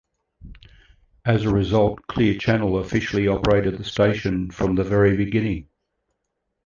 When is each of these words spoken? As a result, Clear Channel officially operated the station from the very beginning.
As 1.25 1.43
a 1.43 1.53
result, 1.53 2.07
Clear 2.07 2.35
Channel 2.39 2.79
officially 2.79 3.27
operated 3.27 3.77
the 3.77 3.83
station 3.83 4.49
from 4.49 4.73
the 4.73 4.83
very 4.83 5.15
beginning. 5.15 5.67